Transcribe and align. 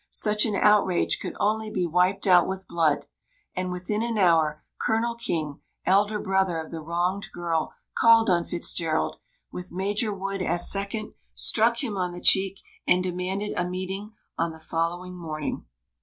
Such 0.09 0.47
an 0.47 0.55
outrage 0.55 1.19
could 1.19 1.35
only 1.39 1.69
be 1.69 1.85
wiped 1.85 2.25
out 2.25 2.47
with 2.47 2.67
blood, 2.67 3.05
and 3.55 3.71
within 3.71 4.01
an 4.01 4.17
hour 4.17 4.63
Colonel 4.79 5.13
King, 5.13 5.59
elder 5.85 6.17
brother 6.17 6.57
of 6.59 6.71
the 6.71 6.81
wronged 6.81 7.27
girl, 7.31 7.75
called 7.93 8.27
on 8.27 8.43
Fitzgerald, 8.43 9.17
with 9.51 9.71
Major 9.71 10.11
Wood 10.11 10.41
as 10.41 10.71
second, 10.71 11.13
struck 11.35 11.83
him 11.83 11.97
on 11.97 12.13
the 12.13 12.19
cheek, 12.19 12.61
and 12.87 13.03
demanded 13.03 13.53
a 13.55 13.63
meeting 13.69 14.13
on 14.39 14.49
the 14.49 14.59
following 14.59 15.13
morning. 15.15 15.67